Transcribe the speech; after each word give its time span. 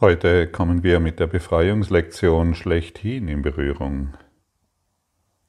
Heute 0.00 0.46
kommen 0.46 0.84
wir 0.84 1.00
mit 1.00 1.18
der 1.18 1.26
Befreiungslektion 1.26 2.54
schlechthin 2.54 3.26
in 3.26 3.42
Berührung. 3.42 4.16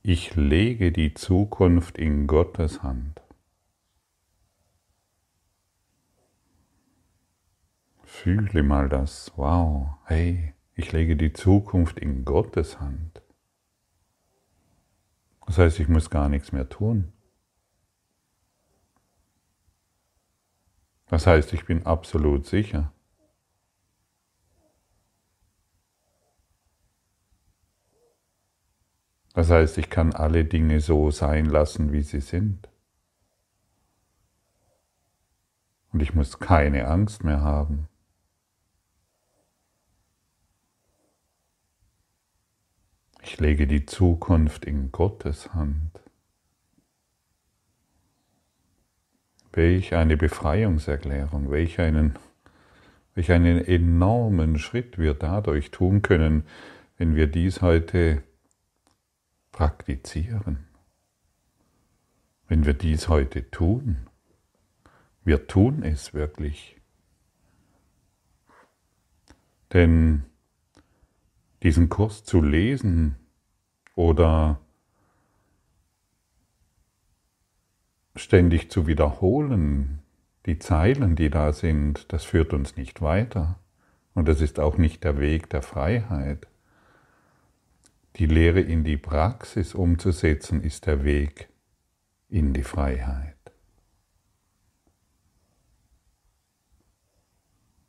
Ich 0.02 0.36
lege 0.36 0.92
die 0.92 1.14
Zukunft 1.14 2.00
in 2.00 2.26
Gottes 2.26 2.82
Hand. 2.82 3.22
Fühle 8.02 8.64
mal 8.64 8.90
das. 8.90 9.32
Wow, 9.36 9.90
hey, 10.06 10.56
ich 10.74 10.92
lege 10.94 11.16
die 11.16 11.32
Zukunft 11.32 12.00
in 12.00 12.26
Gottes 12.26 12.80
Hand. 12.80 13.22
Das 15.46 15.60
heißt, 15.60 15.80
ich 15.80 15.90
muss 15.90 16.10
gar 16.10 16.28
nichts 16.28 16.52
mehr 16.52 16.68
tun. 16.68 17.14
Das 21.06 21.28
heißt, 21.28 21.54
ich 21.54 21.66
bin 21.66 21.86
absolut 21.86 22.48
sicher. 22.48 22.92
Das 29.34 29.50
heißt, 29.50 29.78
ich 29.78 29.90
kann 29.90 30.14
alle 30.14 30.46
Dinge 30.46 30.80
so 30.82 31.12
sein 31.12 31.46
lassen, 31.46 31.94
wie 31.94 32.02
sie 32.02 32.22
sind. 32.22 32.68
Und 35.92 36.02
ich 36.02 36.14
muss 36.14 36.40
keine 36.40 36.88
Angst 36.88 37.24
mehr 37.24 37.42
haben. 37.42 37.88
Ich 43.22 43.40
lege 43.40 43.68
die 43.68 43.86
Zukunft 43.86 44.66
in 44.66 44.92
Gottes 44.92 45.54
Hand. 45.54 45.92
Welch 49.52 49.94
eine 49.94 50.16
Befreiungserklärung, 50.16 51.52
welch 51.52 51.80
einen, 51.80 52.16
welch 53.16 53.32
einen 53.32 53.64
enormen 53.64 54.58
Schritt 54.58 54.98
wir 54.98 55.14
dadurch 55.14 55.72
tun 55.72 56.02
können, 56.02 56.44
wenn 56.98 57.16
wir 57.16 57.28
dies 57.28 57.62
heute 57.62 58.24
praktizieren. 59.60 60.70
Wenn 62.48 62.66
wir 62.66 62.74
dies 62.74 63.10
heute 63.10 63.52
tun, 63.52 64.08
wir 65.26 65.48
tun 65.48 65.84
es 65.84 66.14
wirklich. 66.14 66.78
Denn 69.74 70.24
diesen 71.62 71.90
Kurs 71.90 72.24
zu 72.24 72.42
lesen 72.42 73.18
oder 73.96 74.62
ständig 78.16 78.72
zu 78.72 78.88
wiederholen, 78.88 80.00
die 80.46 80.58
Zeilen, 80.58 81.18
die 81.18 81.30
da 81.30 81.52
sind, 81.52 82.14
das 82.14 82.24
führt 82.24 82.54
uns 82.54 82.78
nicht 82.78 83.02
weiter. 83.02 83.60
Und 84.14 84.30
das 84.30 84.40
ist 84.40 84.58
auch 84.58 84.78
nicht 84.78 85.04
der 85.04 85.20
Weg 85.20 85.50
der 85.50 85.64
Freiheit. 85.64 86.48
Die 88.20 88.26
Lehre 88.26 88.60
in 88.60 88.84
die 88.84 88.98
Praxis 88.98 89.74
umzusetzen, 89.74 90.62
ist 90.62 90.88
der 90.88 91.06
Weg 91.06 91.48
in 92.28 92.54
die 92.54 92.64
Freiheit. 92.64 93.38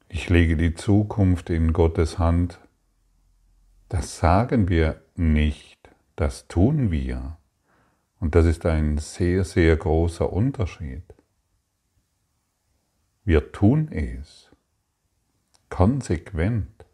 Ich 0.08 0.28
lege 0.28 0.56
die 0.56 0.74
Zukunft 0.74 1.50
in 1.50 1.72
Gottes 1.72 2.20
Hand. 2.20 2.60
Das 3.88 4.18
sagen 4.18 4.68
wir 4.68 5.02
nicht, 5.16 5.90
das 6.14 6.46
tun 6.46 6.92
wir. 6.92 7.36
Und 8.20 8.36
das 8.36 8.46
ist 8.46 8.66
ein 8.66 8.98
sehr, 8.98 9.42
sehr 9.42 9.76
großer 9.76 10.32
Unterschied. 10.32 11.02
Wir 13.24 13.50
tun 13.50 13.90
es 13.90 14.48
konsequent. 15.70 16.84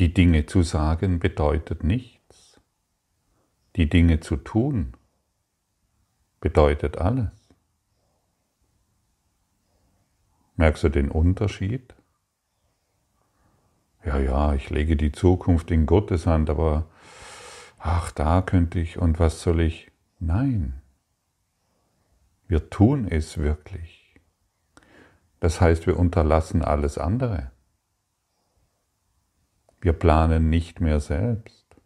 Die 0.00 0.14
Dinge 0.14 0.46
zu 0.46 0.62
sagen 0.62 1.18
bedeutet 1.18 1.84
nichts. 1.84 2.58
Die 3.76 3.86
Dinge 3.86 4.20
zu 4.20 4.36
tun 4.36 4.96
bedeutet 6.40 6.96
alles. 6.96 7.28
Merkst 10.56 10.84
du 10.84 10.88
den 10.88 11.10
Unterschied? 11.10 11.94
Ja, 14.02 14.18
ja, 14.18 14.54
ich 14.54 14.70
lege 14.70 14.96
die 14.96 15.12
Zukunft 15.12 15.70
in 15.70 15.84
Gottes 15.84 16.26
Hand, 16.26 16.48
aber 16.48 16.86
ach, 17.78 18.10
da 18.10 18.40
könnte 18.40 18.80
ich 18.80 18.96
und 18.96 19.18
was 19.18 19.42
soll 19.42 19.60
ich? 19.60 19.92
Nein, 20.18 20.80
wir 22.48 22.70
tun 22.70 23.06
es 23.06 23.36
wirklich. 23.36 24.18
Das 25.40 25.60
heißt, 25.60 25.86
wir 25.86 25.98
unterlassen 25.98 26.64
alles 26.64 26.96
andere. 26.96 27.50
Wir 29.80 29.92
planen 29.92 30.50
nicht 30.50 30.80
mehr 30.80 31.00
selbst. 31.00 31.76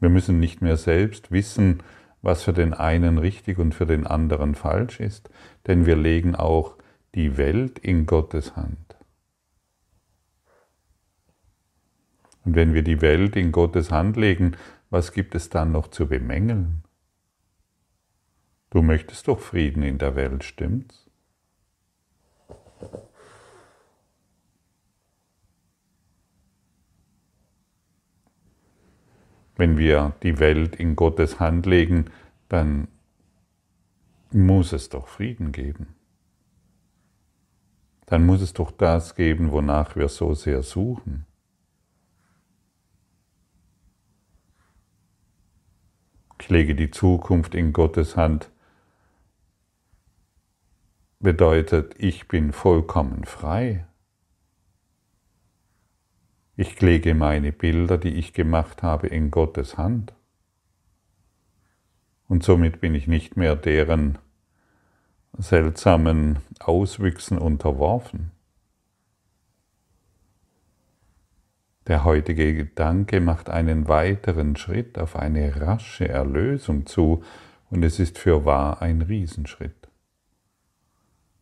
Wir 0.00 0.08
müssen 0.08 0.38
nicht 0.38 0.62
mehr 0.62 0.76
selbst 0.76 1.32
wissen, 1.32 1.82
was 2.22 2.42
für 2.42 2.52
den 2.52 2.72
einen 2.72 3.18
richtig 3.18 3.58
und 3.58 3.74
für 3.74 3.86
den 3.86 4.06
anderen 4.06 4.54
falsch 4.54 5.00
ist, 5.00 5.30
denn 5.66 5.86
wir 5.86 5.96
legen 5.96 6.34
auch 6.34 6.76
die 7.14 7.36
Welt 7.36 7.78
in 7.78 8.06
Gottes 8.06 8.56
Hand. 8.56 8.96
Und 12.44 12.54
wenn 12.54 12.74
wir 12.74 12.82
die 12.82 13.00
Welt 13.00 13.36
in 13.36 13.52
Gottes 13.52 13.90
Hand 13.90 14.16
legen, 14.16 14.56
was 14.90 15.12
gibt 15.12 15.34
es 15.34 15.48
dann 15.48 15.72
noch 15.72 15.88
zu 15.88 16.06
bemängeln? 16.06 16.84
Du 18.70 18.82
möchtest 18.82 19.28
doch 19.28 19.40
Frieden 19.40 19.82
in 19.82 19.98
der 19.98 20.16
Welt, 20.16 20.44
stimmt's? 20.44 21.08
Wenn 29.56 29.78
wir 29.78 30.14
die 30.22 30.38
Welt 30.38 30.76
in 30.76 30.96
Gottes 30.96 31.38
Hand 31.38 31.66
legen, 31.66 32.06
dann 32.48 32.88
muss 34.32 34.72
es 34.72 34.88
doch 34.88 35.06
Frieden 35.06 35.52
geben. 35.52 35.94
Dann 38.06 38.26
muss 38.26 38.42
es 38.42 38.52
doch 38.52 38.70
das 38.70 39.14
geben, 39.14 39.52
wonach 39.52 39.96
wir 39.96 40.08
so 40.08 40.34
sehr 40.34 40.62
suchen. 40.62 41.24
Ich 46.40 46.50
lege 46.50 46.74
die 46.74 46.90
Zukunft 46.90 47.54
in 47.54 47.72
Gottes 47.72 48.16
Hand 48.16 48.50
bedeutet, 51.20 51.94
ich 51.98 52.28
bin 52.28 52.52
vollkommen 52.52 53.24
frei. 53.24 53.86
Ich 56.56 56.80
lege 56.80 57.14
meine 57.14 57.50
Bilder, 57.50 57.98
die 57.98 58.14
ich 58.14 58.32
gemacht 58.32 58.82
habe, 58.82 59.08
in 59.08 59.30
Gottes 59.30 59.76
Hand. 59.76 60.14
Und 62.28 62.44
somit 62.44 62.80
bin 62.80 62.94
ich 62.94 63.08
nicht 63.08 63.36
mehr 63.36 63.56
deren 63.56 64.18
seltsamen 65.36 66.38
Auswüchsen 66.60 67.38
unterworfen. 67.38 68.30
Der 71.88 72.04
heutige 72.04 72.54
Gedanke 72.54 73.20
macht 73.20 73.50
einen 73.50 73.88
weiteren 73.88 74.56
Schritt 74.56 74.96
auf 74.96 75.16
eine 75.16 75.60
rasche 75.60 76.08
Erlösung 76.08 76.86
zu 76.86 77.22
und 77.68 77.82
es 77.82 77.98
ist 77.98 78.16
für 78.16 78.44
wahr 78.44 78.80
ein 78.80 79.02
Riesenschritt. 79.02 79.88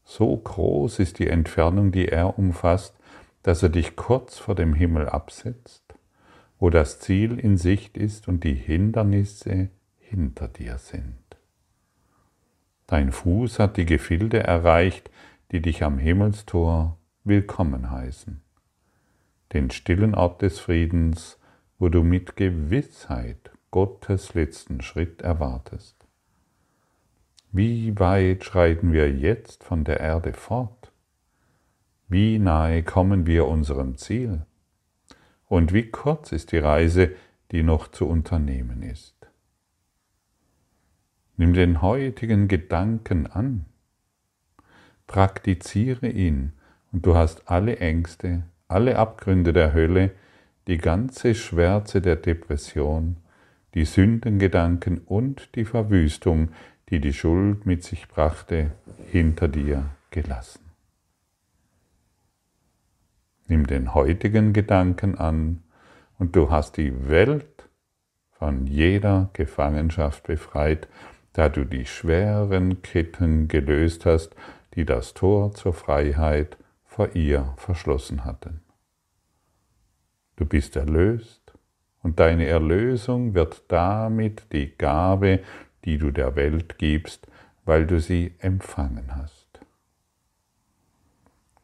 So 0.04 0.36
groß 0.36 0.98
ist 0.98 1.20
die 1.20 1.28
Entfernung, 1.28 1.92
die 1.92 2.08
er 2.08 2.38
umfasst, 2.38 2.96
dass 3.42 3.62
er 3.62 3.68
dich 3.68 3.96
kurz 3.96 4.38
vor 4.38 4.54
dem 4.54 4.74
Himmel 4.74 5.08
absetzt, 5.08 5.94
wo 6.58 6.70
das 6.70 7.00
Ziel 7.00 7.38
in 7.38 7.56
Sicht 7.56 7.96
ist 7.96 8.28
und 8.28 8.44
die 8.44 8.54
Hindernisse 8.54 9.70
hinter 9.98 10.48
dir 10.48 10.78
sind. 10.78 11.16
Dein 12.86 13.10
Fuß 13.10 13.58
hat 13.58 13.76
die 13.76 13.86
Gefilde 13.86 14.42
erreicht, 14.42 15.10
die 15.50 15.60
dich 15.60 15.82
am 15.82 15.98
Himmelstor 15.98 16.98
willkommen 17.24 17.90
heißen, 17.90 18.42
den 19.52 19.70
stillen 19.70 20.14
Ort 20.14 20.42
des 20.42 20.58
Friedens, 20.58 21.38
wo 21.78 21.88
du 21.88 22.02
mit 22.02 22.36
Gewissheit 22.36 23.50
Gottes 23.70 24.34
letzten 24.34 24.82
Schritt 24.82 25.22
erwartest. 25.22 25.96
Wie 27.50 27.98
weit 27.98 28.44
schreiten 28.44 28.92
wir 28.92 29.10
jetzt 29.10 29.62
von 29.62 29.84
der 29.84 30.00
Erde 30.00 30.32
fort? 30.32 30.81
Wie 32.12 32.38
nahe 32.38 32.82
kommen 32.82 33.26
wir 33.26 33.46
unserem 33.48 33.96
Ziel? 33.96 34.42
Und 35.46 35.72
wie 35.72 35.90
kurz 35.90 36.30
ist 36.30 36.52
die 36.52 36.58
Reise, 36.58 37.12
die 37.52 37.62
noch 37.62 37.88
zu 37.88 38.06
unternehmen 38.06 38.82
ist? 38.82 39.16
Nimm 41.38 41.54
den 41.54 41.80
heutigen 41.80 42.48
Gedanken 42.48 43.26
an, 43.28 43.64
praktiziere 45.06 46.06
ihn 46.06 46.52
und 46.92 47.06
du 47.06 47.14
hast 47.14 47.48
alle 47.50 47.78
Ängste, 47.78 48.42
alle 48.68 48.98
Abgründe 48.98 49.54
der 49.54 49.72
Hölle, 49.72 50.10
die 50.66 50.76
ganze 50.76 51.34
Schwärze 51.34 52.02
der 52.02 52.16
Depression, 52.16 53.16
die 53.72 53.86
Sündengedanken 53.86 54.98
und 54.98 55.48
die 55.54 55.64
Verwüstung, 55.64 56.50
die 56.90 57.00
die 57.00 57.14
Schuld 57.14 57.64
mit 57.64 57.82
sich 57.84 58.06
brachte, 58.06 58.72
hinter 59.10 59.48
dir 59.48 59.86
gelassen. 60.10 60.71
Nimm 63.48 63.66
den 63.66 63.94
heutigen 63.94 64.52
Gedanken 64.52 65.18
an 65.18 65.62
und 66.18 66.36
du 66.36 66.50
hast 66.50 66.76
die 66.76 67.08
Welt 67.08 67.68
von 68.30 68.66
jeder 68.66 69.30
Gefangenschaft 69.32 70.24
befreit, 70.24 70.88
da 71.32 71.48
du 71.48 71.64
die 71.64 71.86
schweren 71.86 72.82
Ketten 72.82 73.48
gelöst 73.48 74.06
hast, 74.06 74.34
die 74.74 74.84
das 74.84 75.14
Tor 75.14 75.52
zur 75.52 75.72
Freiheit 75.72 76.56
vor 76.84 77.14
ihr 77.14 77.54
verschlossen 77.56 78.24
hatten. 78.24 78.60
Du 80.36 80.44
bist 80.44 80.76
erlöst 80.76 81.52
und 82.02 82.20
deine 82.20 82.46
Erlösung 82.46 83.34
wird 83.34 83.62
damit 83.68 84.52
die 84.52 84.76
Gabe, 84.76 85.40
die 85.84 85.98
du 85.98 86.10
der 86.10 86.36
Welt 86.36 86.78
gibst, 86.78 87.26
weil 87.64 87.86
du 87.86 88.00
sie 88.00 88.34
empfangen 88.38 89.14
hast. 89.14 89.41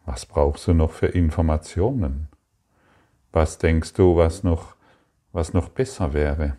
Was 0.08 0.25
brauchst 0.25 0.66
du 0.66 0.72
noch 0.72 0.93
für 0.93 1.08
Informationen? 1.08 2.28
Was 3.31 3.58
denkst 3.58 3.93
du, 3.93 4.16
was 4.16 4.43
noch, 4.43 4.75
was 5.32 5.52
noch 5.52 5.69
besser 5.69 6.14
wäre? 6.14 6.56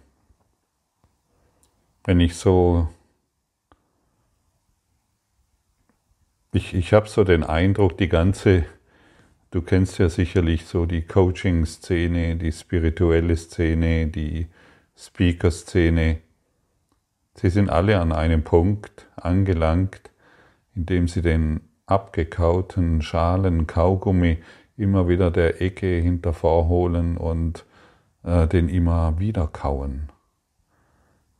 Wenn 2.03 2.19
ich 2.19 2.35
so, 2.35 2.89
ich, 6.51 6.75
ich 6.75 6.93
habe 6.93 7.09
so 7.09 7.23
den 7.23 7.43
Eindruck, 7.43 7.97
die 7.97 8.07
ganze, 8.07 8.65
du 9.49 9.63
kennst 9.63 9.97
ja 9.97 10.09
sicherlich 10.09 10.67
so 10.67 10.85
die 10.85 11.01
Coaching-Szene, 11.01 12.35
die 12.35 12.51
spirituelle 12.51 13.35
Szene, 13.35 14.05
die 14.09 14.45
Speaker-Szene, 14.95 16.19
Sie 17.33 17.49
sind 17.49 17.69
alle 17.69 17.99
an 17.99 18.11
einem 18.11 18.43
Punkt 18.43 19.07
angelangt, 19.15 20.11
in 20.75 20.85
dem 20.85 21.07
sie 21.07 21.21
den 21.21 21.68
abgekauten 21.89 23.01
Schalen 23.01 23.67
Kaugummi 23.67 24.37
immer 24.77 25.07
wieder 25.07 25.31
der 25.31 25.61
Ecke 25.61 25.87
hinter 25.87 26.33
vorholen 26.33 27.17
und 27.17 27.65
äh, 28.23 28.47
den 28.47 28.69
immer 28.69 29.19
wieder 29.19 29.47
kauen. 29.47 30.09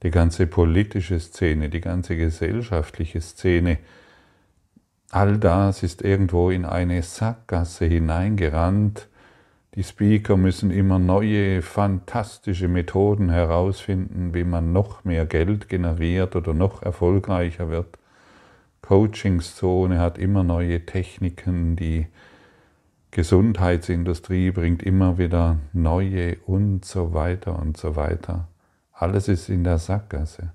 Die 0.04 0.12
ganze 0.12 0.48
politische 0.48 1.20
Szene, 1.20 1.70
die 1.70 1.82
ganze 1.82 2.16
gesellschaftliche 2.16 3.22
Szene, 3.22 3.78
all 5.12 5.38
das 5.38 5.84
ist 5.84 6.02
irgendwo 6.02 6.50
in 6.50 6.66
eine 6.66 7.02
Sackgasse 7.04 7.86
hineingerannt, 7.86 9.08
die 9.76 9.84
Speaker 9.84 10.36
müssen 10.36 10.72
immer 10.72 10.98
neue, 10.98 11.62
fantastische 11.62 12.68
Methoden 12.68 13.30
herausfinden, 13.30 14.34
wie 14.34 14.44
man 14.44 14.74
noch 14.74 15.04
mehr 15.04 15.28
Geld 15.28 15.70
generiert 15.70 16.36
oder 16.36 16.56
noch 16.56 16.82
erfolgreicher 16.82 17.70
wird. 17.70 17.99
Coachingszone 18.90 20.00
hat 20.00 20.18
immer 20.18 20.44
neue 20.44 20.84
Techniken, 20.84 21.76
die 21.76 22.08
Gesundheitsindustrie 23.12 24.50
bringt 24.50 24.82
immer 24.82 25.20
wieder 25.20 25.60
neue 25.74 26.38
und 26.48 26.84
so 26.86 27.14
weiter 27.14 27.60
und 27.60 27.78
so 27.78 27.96
weiter. 27.96 28.48
Alles 28.92 29.28
ist 29.28 29.48
in 29.48 29.64
der 29.64 29.78
Sackgasse. 29.78 30.54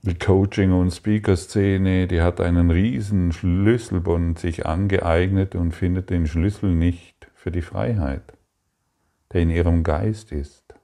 Die 0.00 0.14
Coaching- 0.14 0.72
und 0.72 0.92
Speaker-Szene, 0.92 2.06
die 2.06 2.22
hat 2.22 2.40
einen 2.40 2.70
riesen 2.70 3.32
Schlüsselbund 3.32 4.38
sich 4.38 4.64
angeeignet 4.64 5.54
und 5.54 5.72
findet 5.72 6.08
den 6.08 6.26
Schlüssel 6.26 6.74
nicht 6.74 7.30
für 7.34 7.50
die 7.50 7.60
Freiheit, 7.60 8.32
der 9.30 9.42
in 9.42 9.50
ihrem 9.50 9.82
Geist 9.82 10.32
ist. 10.32 10.74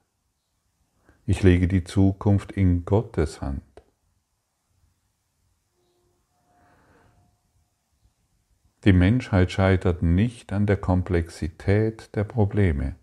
Ich 1.24 1.42
lege 1.42 1.66
die 1.66 1.82
Zukunft 1.82 2.52
in 2.52 2.84
Gottes 2.84 3.40
Hand. 3.40 3.71
Die 8.84 8.92
Menschheit 8.92 9.52
scheitert 9.52 10.02
nicht 10.02 10.52
an 10.52 10.66
der 10.66 10.76
Komplexität 10.76 12.16
der 12.16 12.24
Probleme, 12.24 12.96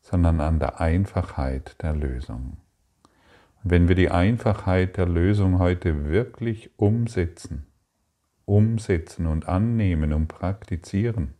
sondern 0.00 0.40
an 0.40 0.58
der 0.58 0.80
Einfachheit 0.80 1.80
der 1.82 1.94
Lösung. 1.94 2.56
Wenn 3.62 3.86
wir 3.86 3.94
die 3.94 4.10
Einfachheit 4.10 4.96
der 4.96 5.06
Lösung 5.06 5.60
heute 5.60 6.08
wirklich 6.08 6.70
umsetzen, 6.76 7.66
umsetzen 8.44 9.26
und 9.26 9.46
annehmen 9.46 10.12
und 10.12 10.26
praktizieren, 10.26 11.34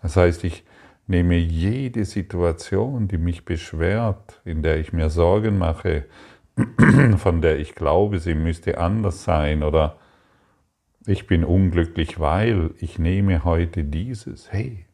das 0.00 0.16
heißt, 0.16 0.44
ich 0.44 0.64
nehme 1.06 1.36
jede 1.36 2.06
Situation, 2.06 3.08
die 3.08 3.18
mich 3.18 3.44
beschwert, 3.44 4.40
in 4.46 4.62
der 4.62 4.78
ich 4.78 4.94
mir 4.94 5.10
Sorgen 5.10 5.58
mache, 5.58 6.06
von 7.18 7.42
der 7.42 7.58
ich 7.58 7.74
glaube, 7.74 8.20
sie 8.20 8.34
müsste 8.34 8.78
anders 8.78 9.24
sein 9.24 9.62
oder 9.62 9.98
ich 11.06 11.26
bin 11.26 11.44
unglücklich, 11.44 12.20
weil 12.20 12.70
ich 12.78 12.98
nehme 12.98 13.44
heute 13.44 13.84
dieses, 13.84 14.52
hey, 14.52 14.86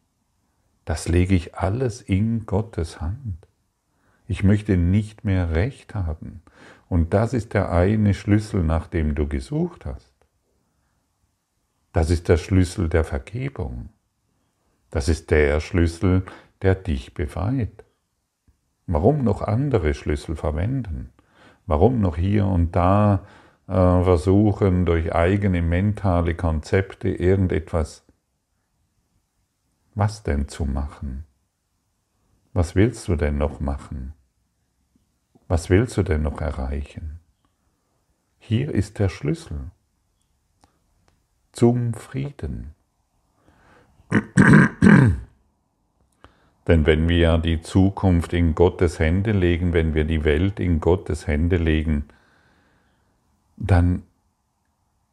das 0.84 1.08
lege 1.08 1.34
ich 1.34 1.54
alles 1.54 2.00
in 2.00 2.46
Gottes 2.46 3.00
Hand. 3.00 3.46
Ich 4.26 4.42
möchte 4.42 4.76
nicht 4.76 5.24
mehr 5.24 5.52
recht 5.52 5.94
haben. 5.94 6.42
Und 6.88 7.12
das 7.12 7.34
ist 7.34 7.54
der 7.54 7.70
eine 7.70 8.14
Schlüssel, 8.14 8.62
nach 8.62 8.86
dem 8.86 9.14
du 9.14 9.26
gesucht 9.26 9.84
hast. 9.84 10.12
Das 11.92 12.10
ist 12.10 12.28
der 12.28 12.36
Schlüssel 12.36 12.88
der 12.88 13.04
Vergebung. 13.04 13.90
Das 14.90 15.08
ist 15.08 15.30
der 15.30 15.60
Schlüssel, 15.60 16.24
der 16.62 16.74
dich 16.74 17.12
befreit. 17.14 17.84
Warum 18.86 19.24
noch 19.24 19.42
andere 19.42 19.92
Schlüssel 19.92 20.36
verwenden? 20.36 21.10
Warum 21.66 22.00
noch 22.00 22.16
hier 22.16 22.46
und 22.46 22.74
da 22.74 23.26
versuchen, 23.68 24.86
durch 24.86 25.14
eigene 25.14 25.60
mentale 25.60 26.34
Konzepte 26.34 27.10
irgendetwas, 27.10 28.04
was 29.94 30.22
denn 30.22 30.48
zu 30.48 30.64
machen? 30.64 31.24
Was 32.54 32.74
willst 32.74 33.08
du 33.08 33.16
denn 33.16 33.36
noch 33.36 33.60
machen? 33.60 34.14
Was 35.48 35.68
willst 35.68 35.98
du 35.98 36.02
denn 36.02 36.22
noch 36.22 36.40
erreichen? 36.40 37.20
Hier 38.38 38.72
ist 38.72 38.98
der 38.98 39.10
Schlüssel 39.10 39.70
zum 41.52 41.92
Frieden. 41.92 42.74
Denn 46.66 46.86
wenn 46.86 47.08
wir 47.08 47.38
die 47.38 47.60
Zukunft 47.60 48.32
in 48.32 48.54
Gottes 48.54 48.98
Hände 48.98 49.32
legen, 49.32 49.72
wenn 49.72 49.94
wir 49.94 50.04
die 50.04 50.24
Welt 50.24 50.60
in 50.60 50.80
Gottes 50.80 51.26
Hände 51.26 51.56
legen, 51.56 52.04
dann 53.58 54.04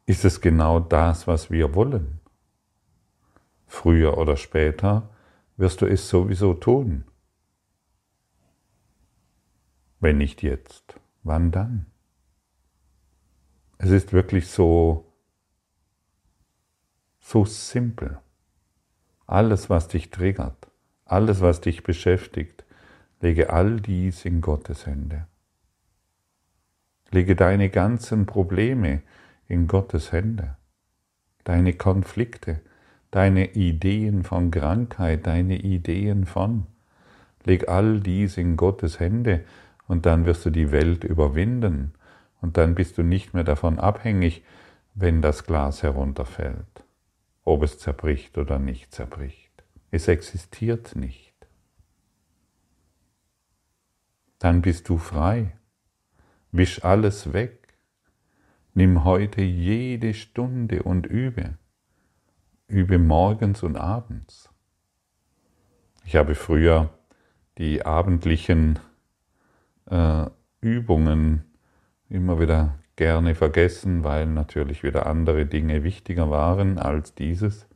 ist 0.06 0.24
es 0.24 0.40
genau 0.40 0.78
das, 0.80 1.26
was 1.26 1.50
wir 1.50 1.74
wollen. 1.74 2.20
Früher 3.66 4.16
oder 4.16 4.36
später 4.36 5.10
wirst 5.56 5.82
du 5.82 5.86
es 5.86 6.08
sowieso 6.08 6.54
tun. 6.54 7.04
Wenn 9.98 10.18
nicht 10.18 10.42
jetzt, 10.42 11.00
wann 11.24 11.50
dann? 11.50 11.86
Es 13.78 13.90
ist 13.90 14.12
wirklich 14.12 14.48
so, 14.48 15.12
so 17.18 17.44
simpel. 17.44 18.20
Alles, 19.26 19.68
was 19.68 19.88
dich 19.88 20.10
triggert, 20.10 20.68
alles, 21.04 21.40
was 21.40 21.60
dich 21.60 21.82
beschäftigt, 21.82 22.64
lege 23.20 23.52
all 23.52 23.80
dies 23.80 24.24
in 24.24 24.40
Gottes 24.40 24.86
Hände. 24.86 25.26
Lege 27.10 27.36
deine 27.36 27.70
ganzen 27.70 28.26
Probleme 28.26 29.02
in 29.48 29.68
Gottes 29.68 30.12
Hände, 30.12 30.56
deine 31.44 31.72
Konflikte, 31.72 32.60
deine 33.10 33.54
Ideen 33.54 34.24
von 34.24 34.50
Krankheit, 34.50 35.26
deine 35.26 35.58
Ideen 35.58 36.26
von. 36.26 36.66
Leg 37.44 37.68
all 37.68 38.00
dies 38.00 38.36
in 38.36 38.56
Gottes 38.56 38.98
Hände 38.98 39.44
und 39.86 40.04
dann 40.04 40.26
wirst 40.26 40.44
du 40.44 40.50
die 40.50 40.72
Welt 40.72 41.04
überwinden 41.04 41.94
und 42.40 42.56
dann 42.56 42.74
bist 42.74 42.98
du 42.98 43.02
nicht 43.02 43.34
mehr 43.34 43.44
davon 43.44 43.78
abhängig, 43.78 44.42
wenn 44.94 45.22
das 45.22 45.44
Glas 45.44 45.82
herunterfällt, 45.82 46.84
ob 47.44 47.62
es 47.62 47.78
zerbricht 47.78 48.36
oder 48.38 48.58
nicht 48.58 48.92
zerbricht. 48.92 49.52
Es 49.90 50.08
existiert 50.08 50.96
nicht. 50.96 51.34
Dann 54.38 54.62
bist 54.62 54.88
du 54.88 54.98
frei. 54.98 55.56
Wisch 56.52 56.84
alles 56.84 57.32
weg. 57.32 57.76
Nimm 58.74 59.04
heute 59.04 59.42
jede 59.42 60.14
Stunde 60.14 60.82
und 60.82 61.06
übe. 61.06 61.58
Übe 62.68 62.98
morgens 62.98 63.62
und 63.62 63.76
abends. 63.76 64.50
Ich 66.04 66.16
habe 66.16 66.34
früher 66.34 66.90
die 67.58 67.84
abendlichen 67.84 68.78
äh, 69.86 70.26
Übungen 70.60 71.44
immer 72.08 72.38
wieder 72.40 72.78
gerne 72.96 73.34
vergessen, 73.34 74.04
weil 74.04 74.26
natürlich 74.26 74.82
wieder 74.82 75.06
andere 75.06 75.46
Dinge 75.46 75.84
wichtiger 75.84 76.30
waren 76.30 76.78
als 76.78 77.14
dieses. 77.14 77.66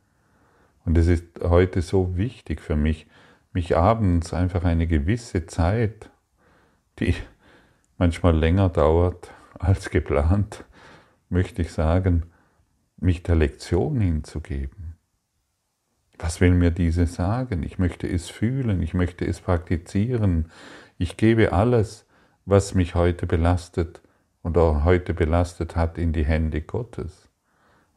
Und 0.85 0.97
es 0.97 1.07
ist 1.07 1.25
heute 1.41 1.81
so 1.81 2.17
wichtig 2.17 2.59
für 2.59 2.75
mich, 2.75 3.07
mich 3.53 3.77
abends 3.77 4.33
einfach 4.33 4.63
eine 4.63 4.87
gewisse 4.87 5.45
Zeit, 5.45 6.09
die 6.99 7.15
manchmal 8.01 8.35
länger 8.35 8.69
dauert 8.69 9.29
als 9.59 9.91
geplant, 9.91 10.65
möchte 11.29 11.61
ich 11.61 11.71
sagen, 11.71 12.23
mich 12.97 13.21
der 13.21 13.35
Lektion 13.35 14.01
hinzugeben. 14.01 14.95
Was 16.17 16.41
will 16.41 16.55
mir 16.55 16.71
diese 16.71 17.05
sagen? 17.05 17.61
Ich 17.61 17.77
möchte 17.77 18.07
es 18.07 18.27
fühlen, 18.27 18.81
ich 18.81 18.95
möchte 18.95 19.23
es 19.27 19.39
praktizieren. 19.39 20.49
Ich 20.97 21.15
gebe 21.15 21.53
alles, 21.53 22.07
was 22.45 22.73
mich 22.73 22.95
heute 22.95 23.27
belastet 23.27 24.01
oder 24.41 24.83
heute 24.83 25.13
belastet 25.13 25.75
hat, 25.75 25.99
in 25.99 26.11
die 26.11 26.25
Hände 26.25 26.61
Gottes. 26.61 27.29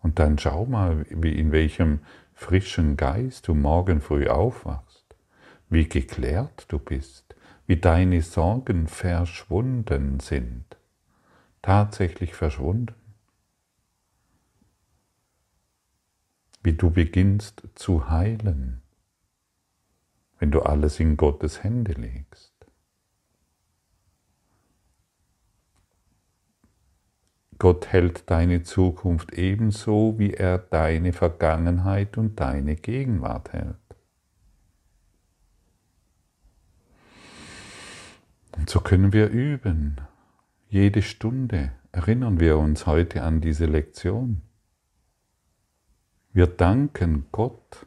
Und 0.02 0.18
dann 0.18 0.38
schau 0.38 0.66
mal, 0.66 1.04
in 1.04 1.50
welchem 1.50 2.00
frischen 2.34 2.98
Geist 2.98 3.48
du 3.48 3.54
morgen 3.54 4.02
früh 4.02 4.28
aufwachst, 4.28 5.16
wie 5.70 5.88
geklärt 5.88 6.66
du 6.68 6.78
bist, 6.78 7.33
wie 7.66 7.76
deine 7.76 8.22
Sorgen 8.22 8.88
verschwunden 8.88 10.20
sind, 10.20 10.64
tatsächlich 11.62 12.34
verschwunden. 12.34 12.94
wie 16.64 16.72
du 16.72 16.90
beginnst 16.90 17.62
zu 17.74 18.08
heilen, 18.08 18.80
wenn 20.38 20.50
du 20.50 20.62
alles 20.62 20.98
in 20.98 21.16
Gottes 21.16 21.62
Hände 21.62 21.92
legst. 21.92 22.52
Gott 27.58 27.86
hält 27.88 28.30
deine 28.30 28.62
Zukunft 28.62 29.34
ebenso, 29.34 30.18
wie 30.18 30.32
er 30.32 30.58
deine 30.58 31.12
Vergangenheit 31.12 32.16
und 32.18 32.40
deine 32.40 32.76
Gegenwart 32.76 33.52
hält. 33.52 33.76
Und 38.64 38.70
so 38.70 38.80
können 38.80 39.12
wir 39.12 39.28
üben. 39.28 40.00
Jede 40.70 41.02
Stunde 41.02 41.72
erinnern 41.92 42.40
wir 42.40 42.56
uns 42.56 42.86
heute 42.86 43.22
an 43.22 43.42
diese 43.42 43.66
Lektion. 43.66 44.40
Wir 46.32 46.46
danken 46.46 47.26
Gott, 47.30 47.84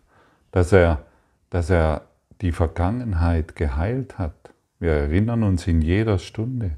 dass 0.51 0.71
er, 0.73 1.07
dass 1.49 1.71
er 1.71 2.07
die 2.41 2.51
Vergangenheit 2.51 3.55
geheilt 3.55 4.19
hat. 4.19 4.53
Wir 4.77 4.91
erinnern 4.91 5.41
uns 5.41 5.65
in 5.65 5.81
jeder 5.81 6.19
Stunde, 6.19 6.77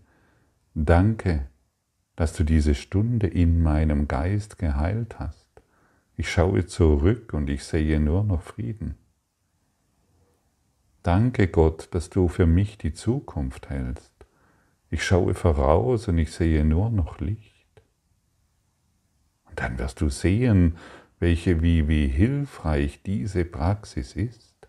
danke, 0.73 1.49
dass 2.15 2.31
du 2.31 2.45
diese 2.45 2.75
Stunde 2.75 3.27
in 3.27 3.61
meinem 3.61 4.07
Geist 4.07 4.57
geheilt 4.57 5.19
hast. 5.19 5.49
Ich 6.15 6.31
schaue 6.31 6.65
zurück 6.67 7.33
und 7.33 7.49
ich 7.49 7.65
sehe 7.65 7.99
nur 7.99 8.23
noch 8.23 8.43
Frieden. 8.43 8.95
Danke 11.09 11.47
Gott, 11.47 11.87
dass 11.95 12.11
du 12.11 12.27
für 12.27 12.45
mich 12.45 12.77
die 12.77 12.93
Zukunft 12.93 13.71
hältst. 13.71 14.13
Ich 14.91 15.03
schaue 15.03 15.33
voraus 15.33 16.07
und 16.07 16.19
ich 16.19 16.31
sehe 16.31 16.63
nur 16.63 16.91
noch 16.91 17.19
Licht. 17.19 17.81
Und 19.45 19.59
dann 19.59 19.79
wirst 19.79 20.01
du 20.01 20.09
sehen, 20.09 20.77
welche 21.17 21.63
wie, 21.63 21.87
wie 21.87 22.07
hilfreich 22.07 23.01
diese 23.01 23.43
Praxis 23.43 24.15
ist. 24.15 24.67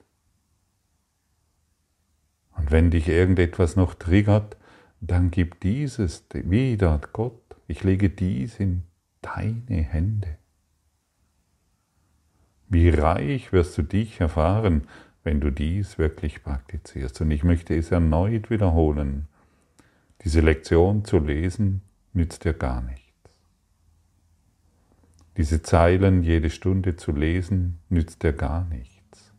Und 2.56 2.70
wenn 2.70 2.90
dich 2.90 3.08
irgendetwas 3.08 3.76
noch 3.76 3.92
triggert, 3.92 4.56
dann 5.02 5.30
gib 5.30 5.60
dieses 5.60 6.24
wieder 6.32 7.02
Gott. 7.12 7.54
Ich 7.66 7.84
lege 7.84 8.08
dies 8.08 8.58
in 8.58 8.84
deine 9.20 9.82
Hände. 9.82 10.38
Wie 12.70 12.88
reich 12.88 13.52
wirst 13.52 13.76
du 13.76 13.82
dich 13.82 14.20
erfahren, 14.20 14.86
wenn 15.22 15.40
du 15.40 15.50
dies 15.50 15.98
wirklich 15.98 16.42
praktizierst. 16.42 17.20
Und 17.20 17.30
ich 17.30 17.44
möchte 17.44 17.74
es 17.76 17.90
erneut 17.90 18.50
wiederholen. 18.50 19.28
Diese 20.24 20.40
Lektion 20.40 21.04
zu 21.04 21.18
lesen 21.18 21.82
nützt 22.12 22.44
dir 22.44 22.54
gar 22.54 22.82
nicht. 22.82 23.10
Diese 25.36 25.62
Zeilen 25.62 26.22
jede 26.22 26.50
Stunde 26.50 26.96
zu 26.96 27.12
lesen, 27.12 27.78
nützt 27.88 28.22
dir 28.22 28.32
gar 28.32 28.64
nichts. 28.64 29.32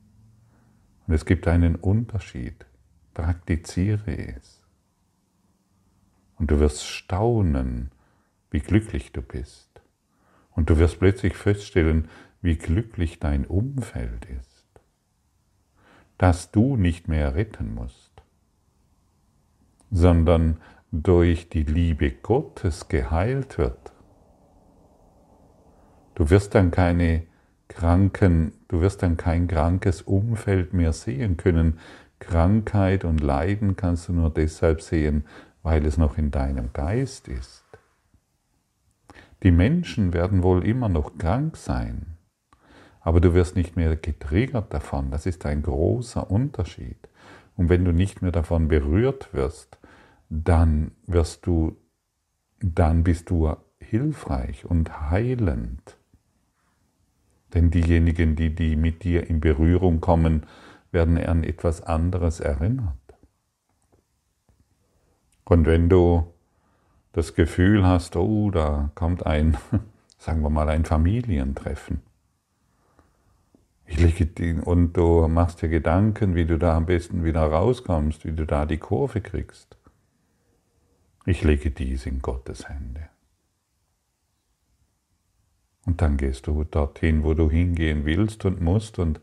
Und 1.05 1.13
es 1.13 1.25
gibt 1.25 1.47
einen 1.47 1.75
Unterschied. 1.75 2.65
Praktiziere 3.13 4.17
es. 4.17 4.61
Und 6.39 6.49
du 6.49 6.59
wirst 6.59 6.87
staunen, 6.87 7.91
wie 8.49 8.61
glücklich 8.61 9.11
du 9.11 9.21
bist. 9.21 9.81
Und 10.51 10.69
du 10.69 10.77
wirst 10.77 10.99
plötzlich 10.99 11.35
feststellen, 11.35 12.07
wie 12.41 12.55
glücklich 12.55 13.19
dein 13.19 13.45
Umfeld 13.45 14.25
ist. 14.25 14.50
Dass 16.21 16.51
du 16.51 16.77
nicht 16.77 17.07
mehr 17.07 17.33
retten 17.33 17.73
musst, 17.73 18.11
sondern 19.89 20.57
durch 20.91 21.49
die 21.49 21.63
Liebe 21.63 22.11
Gottes 22.11 22.87
geheilt 22.87 23.57
wird 23.57 23.91
Du 26.21 26.29
wirst 26.29 26.53
dann 26.53 26.69
keine 26.69 27.23
kranken, 27.67 28.53
du 28.67 28.81
wirst 28.81 29.01
dann 29.01 29.17
kein 29.17 29.47
krankes 29.47 30.03
Umfeld 30.03 30.71
mehr 30.73 30.93
sehen 30.93 31.35
können. 31.35 31.79
Krankheit 32.19 33.05
und 33.05 33.21
Leiden 33.21 33.75
kannst 33.75 34.07
du 34.07 34.13
nur 34.13 34.29
deshalb 34.29 34.81
sehen, 34.81 35.25
weil 35.63 35.83
es 35.85 35.97
noch 35.97 36.19
in 36.19 36.29
deinem 36.29 36.73
Geist 36.73 37.27
ist. 37.27 37.65
Die 39.41 39.49
Menschen 39.51 40.13
werden 40.13 40.43
wohl 40.43 40.63
immer 40.63 40.89
noch 40.89 41.17
krank 41.17 41.57
sein, 41.57 42.10
aber 43.01 43.19
du 43.19 43.33
wirst 43.33 43.55
nicht 43.55 43.75
mehr 43.75 43.95
getriggert 43.95 44.73
davon. 44.73 45.11
Das 45.11 45.25
ist 45.25 45.45
ein 45.45 45.63
großer 45.63 46.29
Unterschied. 46.29 46.97
Und 47.57 47.69
wenn 47.69 47.83
du 47.83 47.91
nicht 47.91 48.21
mehr 48.21 48.31
davon 48.31 48.67
berührt 48.67 49.33
wirst, 49.33 49.77
dann 50.29 50.91
wirst 51.07 51.45
du, 51.45 51.75
dann 52.59 53.03
bist 53.03 53.29
du 53.29 53.55
hilfreich 53.79 54.65
und 54.65 55.09
heilend. 55.09 55.97
Denn 57.53 57.69
diejenigen, 57.69 58.35
die, 58.35 58.55
die 58.55 58.75
mit 58.75 59.03
dir 59.03 59.29
in 59.29 59.41
Berührung 59.41 59.99
kommen, 59.99 60.45
werden 60.91 61.17
an 61.17 61.43
etwas 61.43 61.81
anderes 61.81 62.39
erinnert. 62.39 62.95
Und 65.43 65.65
wenn 65.65 65.89
du 65.89 66.27
das 67.11 67.35
Gefühl 67.35 67.85
hast, 67.85 68.15
oh, 68.15 68.51
da 68.51 68.91
kommt 68.95 69.25
ein, 69.25 69.57
sagen 70.17 70.41
wir 70.41 70.49
mal, 70.49 70.69
ein 70.69 70.85
Familientreffen, 70.85 72.01
und 74.63 74.93
du 74.93 75.27
machst 75.27 75.61
dir 75.61 75.69
Gedanken, 75.69 76.35
wie 76.35 76.45
du 76.45 76.57
da 76.57 76.77
am 76.77 76.85
besten 76.85 77.23
wieder 77.23 77.43
rauskommst, 77.43 78.25
wie 78.25 78.31
du 78.31 78.45
da 78.45 78.65
die 78.65 78.77
Kurve 78.77 79.21
kriegst. 79.21 79.77
Ich 81.25 81.43
lege 81.43 81.71
dies 81.71 82.05
in 82.05 82.21
Gottes 82.21 82.67
Hände. 82.67 83.09
Und 85.85 86.01
dann 86.01 86.17
gehst 86.17 86.47
du 86.47 86.63
dorthin, 86.63 87.23
wo 87.23 87.33
du 87.33 87.49
hingehen 87.49 88.05
willst 88.05 88.45
und 88.45 88.61
musst 88.61 88.99
und 88.99 89.19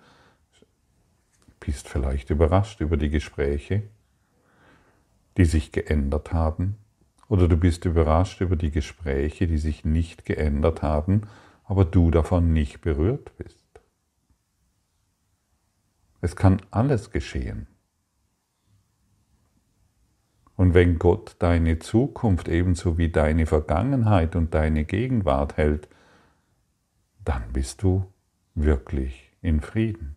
bist 1.60 1.88
vielleicht 1.88 2.30
überrascht 2.30 2.80
über 2.80 2.96
die 2.96 3.10
Gespräche, 3.10 3.84
die 5.36 5.44
sich 5.44 5.72
geändert 5.72 6.32
haben. 6.32 6.76
Oder 7.28 7.48
du 7.48 7.56
bist 7.56 7.84
überrascht 7.84 8.40
über 8.40 8.56
die 8.56 8.70
Gespräche, 8.70 9.46
die 9.46 9.58
sich 9.58 9.84
nicht 9.84 10.24
geändert 10.24 10.82
haben, 10.82 11.22
aber 11.64 11.84
du 11.84 12.10
davon 12.10 12.52
nicht 12.52 12.80
berührt 12.80 13.36
bist. 13.36 13.57
Es 16.20 16.36
kann 16.36 16.60
alles 16.70 17.10
geschehen. 17.10 17.68
Und 20.56 20.74
wenn 20.74 20.98
Gott 20.98 21.36
deine 21.38 21.78
Zukunft 21.78 22.48
ebenso 22.48 22.98
wie 22.98 23.10
deine 23.10 23.46
Vergangenheit 23.46 24.34
und 24.34 24.54
deine 24.54 24.84
Gegenwart 24.84 25.56
hält, 25.56 25.88
dann 27.24 27.52
bist 27.52 27.82
du 27.82 28.12
wirklich 28.56 29.32
in 29.40 29.60
Frieden. 29.60 30.16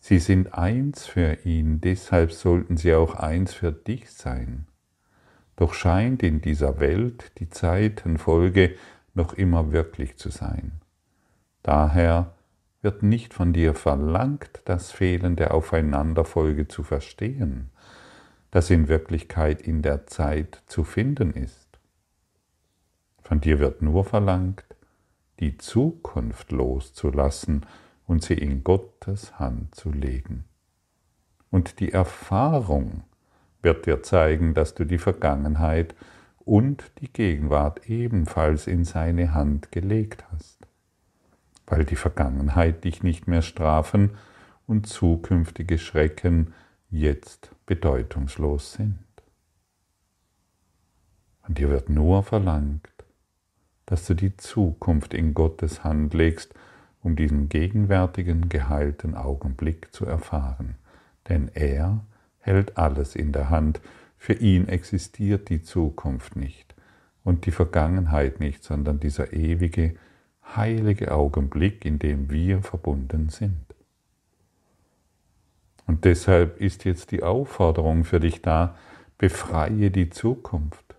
Sie 0.00 0.18
sind 0.18 0.52
eins 0.52 1.06
für 1.06 1.38
ihn, 1.44 1.80
deshalb 1.80 2.32
sollten 2.32 2.76
sie 2.76 2.92
auch 2.92 3.14
eins 3.14 3.54
für 3.54 3.72
dich 3.72 4.10
sein. 4.10 4.66
Doch 5.56 5.74
scheint 5.74 6.22
in 6.22 6.40
dieser 6.40 6.80
Welt 6.80 7.32
die 7.38 7.48
Zeitenfolge 7.48 8.74
noch 9.14 9.32
immer 9.32 9.72
wirklich 9.72 10.16
zu 10.16 10.30
sein. 10.30 10.72
Daher 11.62 12.34
wird 12.82 13.02
nicht 13.02 13.32
von 13.32 13.52
dir 13.52 13.74
verlangt, 13.74 14.60
das 14.64 14.90
Fehlen 14.90 15.36
der 15.36 15.54
Aufeinanderfolge 15.54 16.68
zu 16.68 16.82
verstehen, 16.82 17.70
das 18.50 18.70
in 18.70 18.88
Wirklichkeit 18.88 19.62
in 19.62 19.82
der 19.82 20.06
Zeit 20.06 20.62
zu 20.66 20.84
finden 20.84 21.32
ist. 21.32 21.68
Von 23.22 23.40
dir 23.40 23.60
wird 23.60 23.80
nur 23.80 24.04
verlangt, 24.04 24.64
die 25.38 25.56
Zukunft 25.56 26.52
loszulassen 26.52 27.64
und 28.06 28.22
sie 28.22 28.34
in 28.34 28.62
Gottes 28.64 29.38
Hand 29.38 29.74
zu 29.74 29.90
legen. 29.90 30.44
Und 31.50 31.80
die 31.80 31.92
Erfahrung 31.92 33.04
wird 33.62 33.86
dir 33.86 34.02
zeigen, 34.02 34.54
dass 34.54 34.74
du 34.74 34.84
die 34.84 34.98
Vergangenheit 34.98 35.94
und 36.44 36.90
die 37.00 37.12
Gegenwart 37.12 37.88
ebenfalls 37.88 38.66
in 38.66 38.84
seine 38.84 39.34
Hand 39.34 39.70
gelegt 39.70 40.24
hast, 40.32 40.51
weil 41.72 41.86
die 41.86 41.96
Vergangenheit 41.96 42.84
dich 42.84 43.02
nicht 43.02 43.26
mehr 43.28 43.40
strafen 43.40 44.10
und 44.66 44.86
zukünftige 44.86 45.78
Schrecken 45.78 46.52
jetzt 46.90 47.50
bedeutungslos 47.64 48.74
sind. 48.74 48.98
Von 51.40 51.54
dir 51.54 51.70
wird 51.70 51.88
nur 51.88 52.24
verlangt, 52.24 52.90
dass 53.86 54.04
du 54.04 54.12
die 54.12 54.36
Zukunft 54.36 55.14
in 55.14 55.32
Gottes 55.32 55.82
Hand 55.82 56.12
legst, 56.12 56.52
um 57.02 57.16
diesen 57.16 57.48
gegenwärtigen 57.48 58.50
geheilten 58.50 59.14
Augenblick 59.14 59.94
zu 59.94 60.04
erfahren. 60.04 60.74
Denn 61.30 61.50
er 61.54 62.04
hält 62.40 62.76
alles 62.76 63.16
in 63.16 63.32
der 63.32 63.48
Hand. 63.48 63.80
Für 64.18 64.34
ihn 64.34 64.68
existiert 64.68 65.48
die 65.48 65.62
Zukunft 65.62 66.36
nicht 66.36 66.74
und 67.24 67.46
die 67.46 67.50
Vergangenheit 67.50 68.40
nicht, 68.40 68.62
sondern 68.62 69.00
dieser 69.00 69.32
ewige, 69.32 69.96
heilige 70.56 71.12
Augenblick, 71.12 71.84
in 71.84 71.98
dem 71.98 72.30
wir 72.30 72.62
verbunden 72.62 73.28
sind. 73.28 73.64
Und 75.86 76.04
deshalb 76.04 76.60
ist 76.60 76.84
jetzt 76.84 77.10
die 77.10 77.22
Aufforderung 77.22 78.04
für 78.04 78.20
dich 78.20 78.42
da, 78.42 78.76
befreie 79.18 79.90
die 79.90 80.10
Zukunft. 80.10 80.96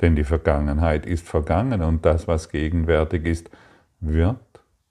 Denn 0.00 0.16
die 0.16 0.24
Vergangenheit 0.24 1.06
ist 1.06 1.28
vergangen 1.28 1.82
und 1.82 2.04
das, 2.04 2.26
was 2.26 2.48
gegenwärtig 2.48 3.24
ist, 3.24 3.50
wird 4.00 4.38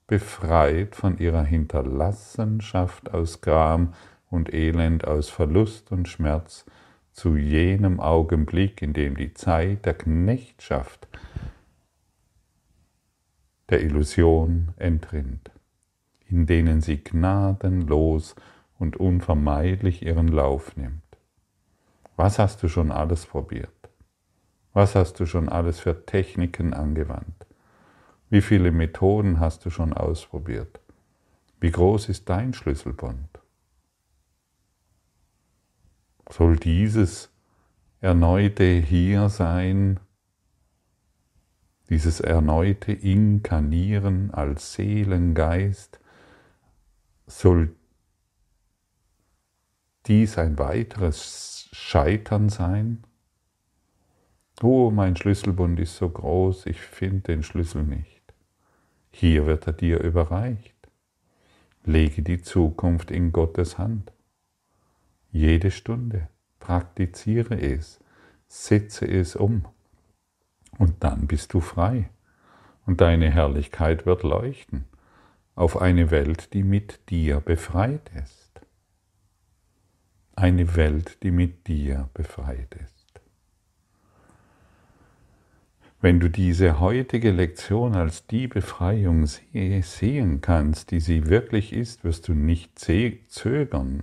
befreit 0.06 0.96
von 0.96 1.18
ihrer 1.18 1.44
Hinterlassenschaft 1.44 3.12
aus 3.12 3.40
Gram 3.40 3.94
und 4.30 4.52
Elend, 4.52 5.06
aus 5.06 5.28
Verlust 5.28 5.92
und 5.92 6.08
Schmerz 6.08 6.64
zu 7.12 7.36
jenem 7.36 8.00
Augenblick, 8.00 8.80
in 8.82 8.94
dem 8.94 9.16
die 9.16 9.34
Zeit 9.34 9.84
der 9.84 9.94
Knechtschaft, 9.94 11.06
der 13.72 13.82
Illusion 13.82 14.74
entrinnt, 14.76 15.50
in 16.28 16.44
denen 16.44 16.82
sie 16.82 17.02
gnadenlos 17.02 18.36
und 18.78 18.98
unvermeidlich 18.98 20.02
ihren 20.02 20.28
Lauf 20.28 20.76
nimmt. 20.76 21.00
Was 22.16 22.38
hast 22.38 22.62
du 22.62 22.68
schon 22.68 22.92
alles 22.92 23.24
probiert? 23.24 23.70
Was 24.74 24.94
hast 24.94 25.18
du 25.20 25.24
schon 25.24 25.48
alles 25.48 25.80
für 25.80 26.04
Techniken 26.04 26.74
angewandt? 26.74 27.46
Wie 28.28 28.42
viele 28.42 28.72
Methoden 28.72 29.40
hast 29.40 29.64
du 29.64 29.70
schon 29.70 29.94
ausprobiert? 29.94 30.78
Wie 31.58 31.70
groß 31.70 32.10
ist 32.10 32.28
dein 32.28 32.52
Schlüsselbund? 32.52 33.40
Soll 36.28 36.56
dieses 36.56 37.30
erneute 38.02 38.64
Hier 38.64 39.30
sein, 39.30 39.98
dieses 41.92 42.20
erneute 42.20 42.90
Inkarnieren 42.90 44.30
als 44.30 44.72
Seelengeist, 44.72 46.00
soll 47.26 47.76
dies 50.06 50.38
ein 50.38 50.58
weiteres 50.58 51.68
Scheitern 51.70 52.48
sein? 52.48 53.02
Oh, 54.62 54.90
mein 54.90 55.16
Schlüsselbund 55.16 55.78
ist 55.80 55.96
so 55.96 56.08
groß, 56.08 56.64
ich 56.64 56.80
finde 56.80 57.34
den 57.34 57.42
Schlüssel 57.42 57.82
nicht. 57.82 58.22
Hier 59.10 59.44
wird 59.44 59.66
er 59.66 59.74
dir 59.74 60.00
überreicht. 60.00 60.88
Lege 61.84 62.22
die 62.22 62.40
Zukunft 62.40 63.10
in 63.10 63.32
Gottes 63.32 63.76
Hand. 63.76 64.14
Jede 65.30 65.70
Stunde 65.70 66.30
praktiziere 66.58 67.60
es, 67.60 68.00
setze 68.48 69.04
es 69.04 69.36
um 69.36 69.66
und 70.82 71.04
dann 71.04 71.28
bist 71.28 71.54
du 71.54 71.60
frei 71.60 72.10
und 72.86 73.00
deine 73.00 73.30
Herrlichkeit 73.30 74.04
wird 74.04 74.24
leuchten 74.24 74.84
auf 75.54 75.80
eine 75.80 76.10
Welt, 76.10 76.52
die 76.54 76.64
mit 76.64 77.08
dir 77.08 77.38
befreit 77.38 78.10
ist. 78.20 78.60
Eine 80.34 80.74
Welt, 80.74 81.22
die 81.22 81.30
mit 81.30 81.68
dir 81.68 82.10
befreit 82.14 82.74
ist. 82.82 83.20
Wenn 86.00 86.18
du 86.18 86.28
diese 86.28 86.80
heutige 86.80 87.30
Lektion 87.30 87.94
als 87.94 88.26
die 88.26 88.48
Befreiung 88.48 89.26
sehen 89.26 90.40
kannst, 90.40 90.90
die 90.90 90.98
sie 90.98 91.28
wirklich 91.28 91.72
ist, 91.72 92.02
wirst 92.02 92.26
du 92.26 92.34
nicht 92.34 92.80
zögern, 92.80 94.02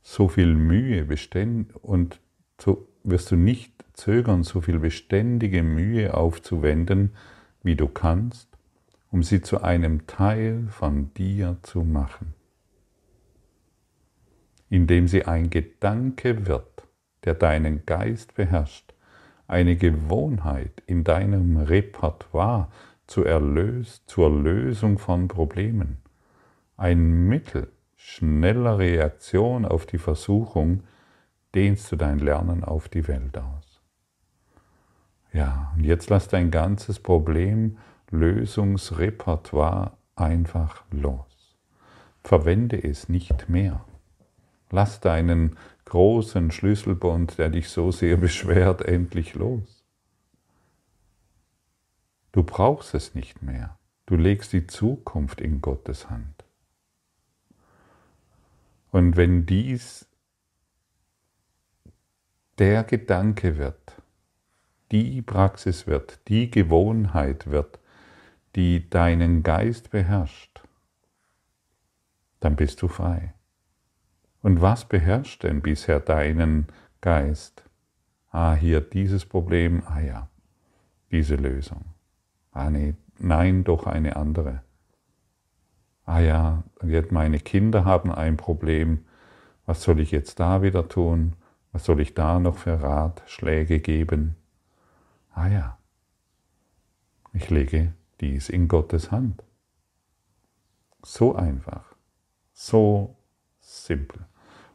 so 0.00 0.28
viel 0.28 0.54
Mühe 0.54 1.04
beständig 1.04 1.76
und 1.84 2.18
so 2.58 2.88
wirst 3.02 3.30
du 3.30 3.36
nicht 3.36 3.83
zögern, 3.94 4.42
so 4.42 4.60
viel 4.60 4.78
beständige 4.78 5.62
Mühe 5.62 6.14
aufzuwenden, 6.14 7.14
wie 7.62 7.76
du 7.76 7.88
kannst, 7.88 8.48
um 9.10 9.22
sie 9.22 9.40
zu 9.40 9.62
einem 9.62 10.06
Teil 10.06 10.66
von 10.70 11.14
dir 11.14 11.56
zu 11.62 11.82
machen, 11.82 12.34
indem 14.68 15.08
sie 15.08 15.24
ein 15.24 15.50
Gedanke 15.50 16.46
wird, 16.46 16.86
der 17.24 17.34
deinen 17.34 17.86
Geist 17.86 18.34
beherrscht, 18.34 18.92
eine 19.46 19.76
Gewohnheit 19.76 20.82
in 20.86 21.04
deinem 21.04 21.56
Repertoire 21.56 22.68
zur, 23.06 23.26
Erlös 23.26 24.04
zur 24.06 24.30
Lösung 24.30 24.98
von 24.98 25.28
Problemen, 25.28 25.98
ein 26.76 27.28
Mittel, 27.28 27.70
schneller 27.96 28.78
Reaktion 28.78 29.64
auf 29.64 29.86
die 29.86 29.98
Versuchung 29.98 30.82
dehnst 31.54 31.90
du 31.92 31.96
dein 31.96 32.18
Lernen 32.18 32.64
auf 32.64 32.88
die 32.88 33.06
Welt 33.06 33.38
aus. 33.38 33.73
Ja, 35.34 35.72
und 35.76 35.82
jetzt 35.82 36.08
lass 36.10 36.28
dein 36.28 36.52
ganzes 36.52 37.00
Problemlösungsrepertoire 37.00 39.96
einfach 40.14 40.84
los. 40.92 41.56
Verwende 42.22 42.80
es 42.80 43.08
nicht 43.08 43.48
mehr. 43.48 43.84
Lass 44.70 45.00
deinen 45.00 45.58
großen 45.86 46.52
Schlüsselbund, 46.52 47.36
der 47.36 47.48
dich 47.48 47.68
so 47.68 47.90
sehr 47.90 48.16
beschwert, 48.16 48.82
endlich 48.82 49.34
los. 49.34 49.82
Du 52.30 52.44
brauchst 52.44 52.94
es 52.94 53.16
nicht 53.16 53.42
mehr. 53.42 53.76
Du 54.06 54.14
legst 54.14 54.52
die 54.52 54.68
Zukunft 54.68 55.40
in 55.40 55.60
Gottes 55.60 56.10
Hand. 56.10 56.44
Und 58.92 59.16
wenn 59.16 59.46
dies 59.46 60.06
der 62.58 62.84
Gedanke 62.84 63.58
wird, 63.58 64.03
die 64.94 65.20
Praxis 65.20 65.86
wird, 65.86 66.26
die 66.28 66.50
Gewohnheit 66.50 67.50
wird, 67.50 67.78
die 68.56 68.88
deinen 68.88 69.42
Geist 69.42 69.90
beherrscht, 69.90 70.62
dann 72.40 72.56
bist 72.56 72.80
du 72.80 72.88
frei. 72.88 73.34
Und 74.40 74.62
was 74.62 74.86
beherrscht 74.86 75.42
denn 75.42 75.60
bisher 75.60 76.00
deinen 76.00 76.68
Geist? 77.02 77.64
Ah, 78.30 78.54
hier 78.54 78.80
dieses 78.80 79.26
Problem, 79.26 79.82
ah 79.86 80.00
ja, 80.00 80.28
diese 81.10 81.36
Lösung. 81.36 81.84
Ah 82.52 82.70
nee, 82.70 82.94
nein, 83.18 83.64
doch 83.64 83.86
eine 83.86 84.16
andere 84.16 84.62
ah 86.06 86.20
ja, 86.20 86.62
meine 87.10 87.38
Kinder 87.38 87.84
haben 87.84 88.12
ein 88.12 88.36
Problem, 88.36 89.04
was 89.66 89.82
soll 89.82 90.00
ich 90.00 90.10
jetzt 90.10 90.40
da 90.40 90.62
wieder 90.62 90.88
tun? 90.88 91.34
Was 91.72 91.84
soll 91.84 92.00
ich 92.00 92.14
da 92.14 92.38
noch 92.38 92.58
für 92.58 92.82
Ratschläge 92.82 93.80
geben? 93.80 94.36
Ah 95.34 95.48
ja, 95.48 95.78
ich 97.32 97.50
lege 97.50 97.92
dies 98.20 98.48
in 98.48 98.68
Gottes 98.68 99.10
Hand. 99.10 99.42
So 101.02 101.34
einfach, 101.34 101.84
so 102.52 103.16
simpel. 103.60 104.24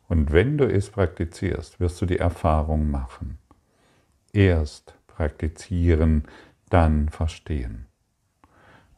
Und 0.08 0.32
wenn 0.32 0.58
du 0.58 0.65
es 0.65 0.89
praktizierst, 0.89 1.80
wirst 1.80 2.02
du 2.02 2.06
die 2.06 2.19
Erfahrung 2.19 2.91
machen. 2.91 3.39
Erst 4.34 4.95
praktizieren, 5.08 6.24
dann 6.69 7.10
verstehen. 7.10 7.88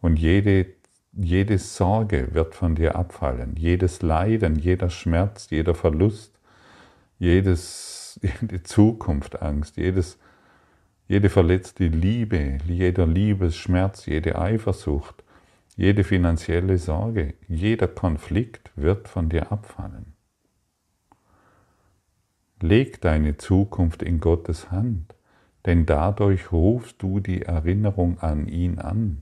Und 0.01 0.17
jede 0.17 0.75
jede 1.13 1.57
Sorge 1.57 2.33
wird 2.33 2.55
von 2.55 2.75
dir 2.75 2.95
abfallen, 2.95 3.55
jedes 3.57 4.01
Leiden, 4.01 4.55
jeder 4.55 4.89
Schmerz, 4.89 5.49
jeder 5.49 5.75
Verlust, 5.75 6.39
jedes, 7.19 8.19
jede 8.41 8.63
Zukunftsangst, 8.63 9.77
jedes, 9.77 10.17
jede 11.11 11.27
verletzte 11.27 11.87
Liebe, 11.87 12.59
jeder 12.65 13.05
Liebesschmerz, 13.05 14.05
jede 14.05 14.39
Eifersucht, 14.39 15.25
jede 15.75 16.05
finanzielle 16.05 16.77
Sorge, 16.77 17.33
jeder 17.49 17.89
Konflikt 17.89 18.71
wird 18.77 19.09
von 19.09 19.27
dir 19.27 19.51
abfallen. 19.51 20.13
Leg 22.61 23.01
deine 23.01 23.35
Zukunft 23.35 24.03
in 24.03 24.21
Gottes 24.21 24.71
Hand, 24.71 25.13
denn 25.65 25.85
dadurch 25.85 26.53
rufst 26.53 27.03
du 27.03 27.19
die 27.19 27.41
Erinnerung 27.41 28.17
an 28.19 28.47
ihn 28.47 28.79
an 28.79 29.21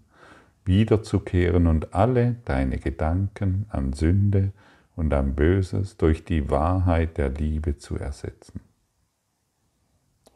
wiederzukehren 0.65 1.65
und 1.65 1.95
alle 1.95 2.35
deine 2.45 2.77
Gedanken 2.77 3.65
an 3.69 3.93
Sünde 3.93 4.51
und 4.95 5.11
an 5.11 5.33
Böses 5.33 5.97
durch 5.97 6.23
die 6.23 6.51
Wahrheit 6.51 7.17
der 7.17 7.29
Liebe 7.29 7.77
zu 7.77 7.97
ersetzen. 7.97 8.61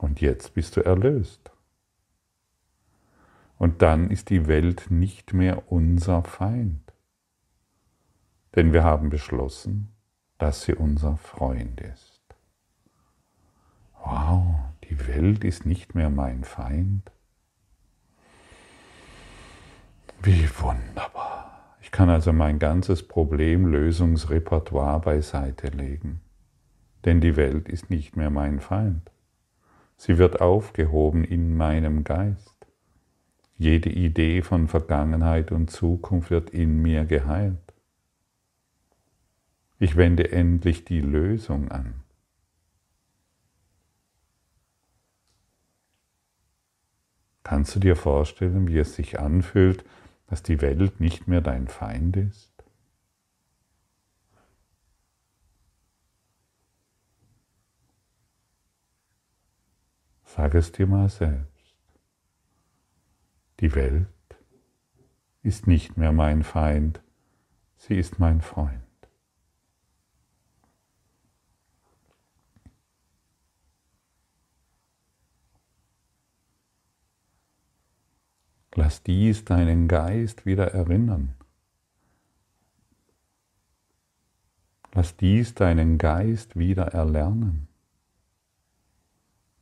Und 0.04 0.20
jetzt 0.20 0.54
bist 0.54 0.76
du 0.76 0.82
erlöst. 0.82 1.50
Und 3.58 3.82
dann 3.82 4.10
ist 4.10 4.30
die 4.30 4.48
Welt 4.48 4.88
nicht 4.92 5.34
mehr 5.34 5.72
unser 5.72 6.24
Feind. 6.24 6.92
Denn 8.54 8.74
wir 8.74 8.84
haben 8.84 9.10
beschlossen, 9.10 9.94
dass 10.40 10.64
sie 10.64 10.74
unser 10.74 11.16
Freund 11.16 11.80
ist. 11.80 12.22
Wow, 14.04 14.44
die 14.90 15.08
Welt 15.08 15.46
ist 15.46 15.66
nicht 15.66 15.96
mehr 15.96 16.10
mein 16.10 16.44
Feind. 16.44 17.10
Wie 20.22 20.50
wunderbar. 20.60 21.78
Ich 21.80 21.92
kann 21.92 22.10
also 22.10 22.34
mein 22.34 22.60
ganzes 22.60 23.08
Problemlösungsrepertoire 23.08 25.00
beiseite 25.00 25.68
legen. 25.68 26.20
Denn 27.06 27.22
die 27.22 27.38
Welt 27.38 27.70
ist 27.70 27.90
nicht 27.90 28.18
mehr 28.18 28.30
mein 28.30 28.60
Feind. 28.60 29.13
Sie 30.06 30.18
wird 30.18 30.42
aufgehoben 30.42 31.24
in 31.24 31.56
meinem 31.56 32.04
Geist. 32.04 32.68
Jede 33.58 33.90
Idee 33.90 34.42
von 34.42 34.68
Vergangenheit 34.68 35.54
und 35.54 35.72
Zukunft 35.72 36.30
wird 36.30 36.50
in 36.50 36.82
mir 36.82 37.06
geheilt. 37.06 37.74
Ich 39.80 39.96
wende 39.96 40.30
endlich 40.30 40.84
die 40.84 41.00
Lösung 41.00 41.72
an. 41.72 42.04
Kannst 47.44 47.74
du 47.74 47.80
dir 47.80 47.96
vorstellen, 47.96 48.68
wie 48.68 48.80
es 48.80 48.96
sich 48.96 49.22
anfühlt, 49.22 49.86
dass 50.28 50.44
die 50.44 50.60
Welt 50.60 51.00
nicht 51.00 51.30
mehr 51.30 51.40
dein 51.40 51.70
Feind 51.70 52.18
ist? 52.18 52.53
Sag 60.36 60.56
es 60.56 60.72
dir 60.72 60.88
mal 60.88 61.10
selbst. 61.10 61.76
Die 63.60 63.76
Welt 63.76 64.08
ist 65.44 65.68
nicht 65.68 65.96
mehr 65.96 66.12
mein 66.12 66.42
Feind, 66.42 67.04
sie 67.78 68.00
ist 68.00 68.18
mein 68.18 68.42
Freund. 68.42 68.82
Lass 78.74 79.04
dies 79.04 79.46
deinen 79.46 79.88
Geist 79.88 80.48
wieder 80.48 80.74
erinnern. 80.74 81.36
Lass 84.94 85.16
dies 85.16 85.54
deinen 85.54 86.00
Geist 86.00 86.58
wieder 86.58 86.88
erlernen. 86.88 87.68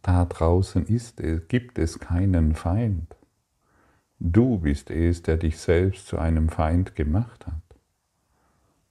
Da 0.02 0.26
draußen 0.26 0.86
ist 0.86 1.22
gibt 1.48 1.78
es 1.78 2.00
keinen 2.00 2.56
Feind. 2.56 3.16
Du 4.20 4.60
bist 4.60 4.90
es, 4.90 5.22
der 5.24 5.38
dich 5.38 5.58
selbst 5.58 6.08
zu 6.08 6.18
einem 6.18 6.50
Feind 6.50 6.96
gemacht 6.96 7.48
hat. 7.48 7.62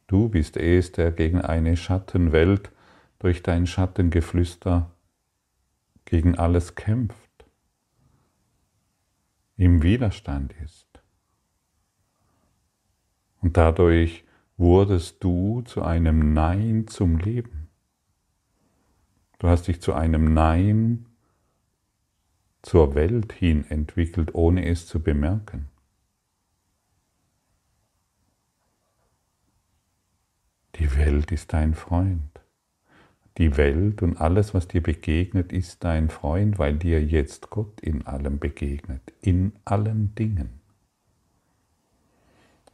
Du 0.07 0.29
bist 0.29 0.57
es, 0.57 0.93
der 0.93 1.13
gegen 1.13 1.41
eine 1.41 1.77
Schattenwelt 1.77 2.73
durch 3.19 3.43
dein 3.43 3.67
Schattengeflüster 3.67 4.91
gegen 6.05 6.37
alles 6.37 6.75
kämpft 6.75 7.31
im 9.57 9.83
Widerstand 9.83 10.55
ist. 10.65 10.89
Und 13.43 13.57
dadurch 13.59 14.25
wurdest 14.57 15.23
du 15.23 15.63
zu 15.63 15.83
einem 15.83 16.33
Nein 16.33 16.87
zum 16.87 17.19
Leben. 17.19 17.60
Du 19.41 19.49
hast 19.49 19.69
dich 19.69 19.81
zu 19.81 19.95
einem 19.95 20.35
Nein 20.35 21.07
zur 22.61 22.95
Welt 22.95 23.33
hin 23.33 23.65
entwickelt, 23.71 24.35
ohne 24.35 24.67
es 24.67 24.87
zu 24.87 25.01
bemerken. 25.01 25.69
Die 30.75 30.95
Welt 30.95 31.33
ist 31.33 31.55
dein 31.55 31.75
Freund. 31.75 32.41
Die 33.39 33.57
Welt 33.57 34.03
und 34.03 34.21
alles, 34.21 34.53
was 34.53 34.69
dir 34.69 34.83
begegnet, 34.83 35.53
ist 35.53 35.85
dein 35.85 36.11
Freund, 36.11 36.59
weil 36.59 36.77
dir 36.77 37.03
jetzt 37.03 37.49
Gott 37.49 37.81
in 37.81 38.07
allem 38.07 38.39
begegnet, 38.39 39.01
in 39.23 39.53
allen 39.65 40.15
Dingen. 40.17 40.61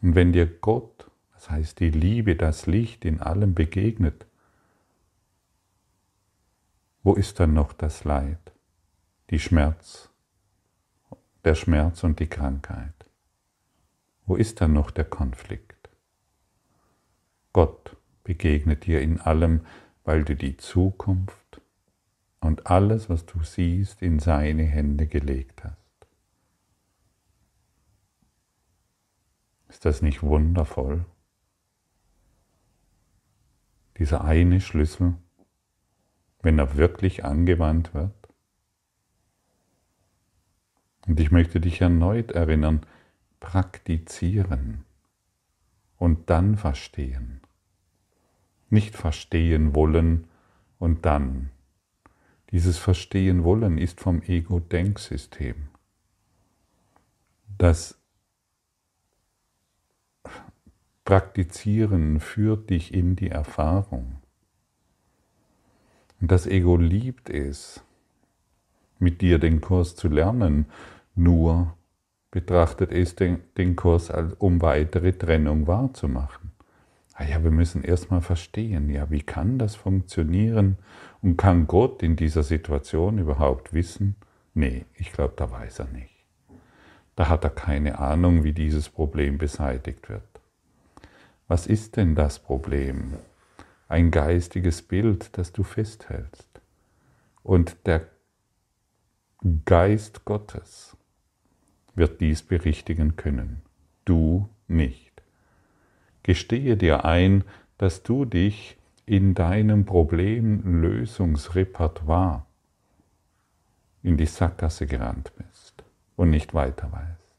Und 0.03 0.17
wenn 0.17 0.33
dir 0.33 0.47
Gott, 0.47 1.09
das 1.33 1.49
heißt 1.49 1.79
die 1.79 1.91
Liebe, 1.91 2.35
das 2.35 2.67
Licht 2.67 3.05
in 3.05 3.21
allem 3.21 3.55
begegnet, 3.55 4.26
wo 7.07 7.15
ist 7.15 7.39
dann 7.39 7.55
noch 7.55 7.73
das 7.73 8.03
Leid, 8.03 8.53
die 9.31 9.39
Schmerz, 9.39 10.11
der 11.45 11.55
Schmerz 11.55 12.03
und 12.03 12.19
die 12.19 12.27
Krankheit? 12.27 13.07
Wo 14.25 14.35
ist 14.35 14.61
dann 14.61 14.73
noch 14.73 14.91
der 14.91 15.05
Konflikt? 15.05 15.89
Gott 17.53 17.97
begegnet 18.25 18.87
dir 18.87 19.03
in 19.03 19.21
allem, 19.21 19.65
weil 20.03 20.25
du 20.25 20.35
die 20.35 20.57
Zukunft 20.57 21.61
und 22.41 22.67
alles, 22.67 23.09
was 23.09 23.25
du 23.25 23.41
siehst, 23.45 24.03
in 24.03 24.19
seine 24.19 24.65
Hände 24.65 25.07
gelegt 25.07 25.63
hast. 25.63 26.09
Ist 29.69 29.85
das 29.85 30.03
nicht 30.03 30.25
wundervoll? 30.25 31.07
Dieser 33.97 34.25
eine 34.25 34.61
Schlüssel, 34.61 35.15
wenn 36.47 36.59
er 36.59 36.79
wirklich 36.79 37.27
angewandt 37.27 37.93
wird. 37.93 38.15
Und 41.07 41.21
ich 41.21 41.31
möchte 41.31 41.61
dich 41.61 41.83
erneut 41.83 42.31
erinnern, 42.31 42.87
praktizieren 43.39 44.87
und 45.99 46.31
dann 46.31 46.57
verstehen 46.57 47.43
nicht 48.71 48.97
verstehen 48.97 49.75
wollen 49.75 50.29
und 50.79 51.05
dann. 51.07 51.51
Dieses 52.51 52.79
Verstehen 52.79 53.45
wollen 53.45 53.79
ist 53.79 54.01
vom 54.01 54.23
Ego-Denksystem. 54.23 55.69
Das 57.59 57.99
Praktizieren 61.05 62.19
führt 62.21 62.71
dich 62.71 62.93
in 62.93 63.15
die 63.15 63.31
Erfahrung. 63.31 64.21
Und 66.21 66.31
das 66.31 66.47
Ego 66.47 66.77
liebt 66.77 67.31
es, 67.31 67.83
mit 68.99 69.21
dir 69.21 69.39
den 69.39 69.61
Kurs 69.61 69.95
zu 69.95 70.09
lernen, 70.09 70.67
nur 71.15 71.75
betrachtet 72.31 72.93
es 72.93 73.15
den, 73.15 73.41
den 73.57 73.77
Kurs, 73.77 74.11
um 74.39 74.63
weitere 74.63 75.13
Trennung 75.13 75.67
wahrzumachen. 75.67 76.53
Ah 77.15 77.25
ja, 77.25 77.43
wir 77.43 77.51
müssen 77.51 77.83
erstmal 77.83 78.21
verstehen, 78.21 78.91
ja, 78.91 79.11
wie 79.11 79.23
kann 79.23 79.59
das 79.59 79.75
funktionieren 79.75 80.77
und 81.23 81.39
kann 81.39 81.67
Gott 81.67 82.03
in 82.03 82.15
dieser 82.17 82.43
Situation 82.43 83.19
überhaupt 83.19 83.73
wissen? 83.73 84.17
Nee, 84.53 84.85
ich 84.97 85.13
glaube, 85.13 85.35
da 85.37 85.51
weiß 85.51 85.79
er 85.81 85.87
nicht. 85.89 86.15
Da 87.15 87.31
hat 87.31 87.45
er 87.45 87.51
keine 87.51 87.99
Ahnung, 87.99 88.45
wie 88.45 88.53
dieses 88.53 88.91
Problem 88.91 89.39
beseitigt 89.39 90.11
wird. 90.11 90.23
Was 91.49 91.67
ist 91.67 91.97
denn 91.97 92.15
das 92.15 92.39
Problem? 92.39 93.15
Ein 93.89 94.11
geistiges 94.11 94.83
Bild, 94.83 95.37
das 95.39 95.53
du 95.53 95.63
festhältst. 95.63 96.49
Und 97.43 97.77
der 97.87 98.07
Geist 99.65 100.25
Gottes 100.25 100.97
wird 101.95 102.21
dies 102.21 102.43
berichtigen 102.43 103.17
können. 103.17 103.63
Du 104.05 104.49
nicht. 104.67 105.23
Gestehe 106.23 106.77
dir 106.77 107.05
ein, 107.05 107.45
dass 107.79 108.03
du 108.03 108.25
dich 108.25 108.77
in 109.07 109.35
deinem 109.35 109.85
Problemlösungsrepertoire 109.85 112.45
in 114.03 114.17
die 114.17 114.27
Sackgasse 114.27 114.87
gerannt 114.87 115.33
bist 115.37 115.85
und 116.17 116.31
nicht 116.31 116.55
weiter 116.55 116.91
weißt. 116.91 117.37